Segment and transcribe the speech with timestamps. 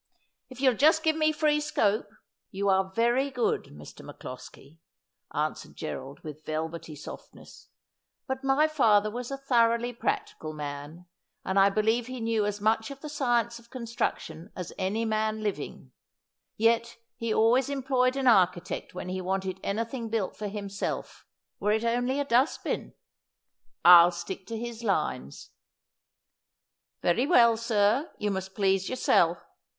[0.49, 2.07] If you'll just give me free scope
[2.49, 4.03] ''You are very good, Mr.
[4.03, 4.79] MacCloskie,'
[5.31, 7.67] answered Gerald with velvety softness,'
[8.27, 11.05] but my father was a thoroughly practical man,
[11.45, 15.43] and I believe he knew as much of the science of construction as any man
[15.43, 15.91] living;
[16.57, 21.27] yet he always employed an architect when he wanted anything built for himself,
[21.59, 22.95] were it only a dustbin.
[23.85, 25.51] I'll stick to his lines.''
[27.03, 29.45] Very well, sir, you must please yourself.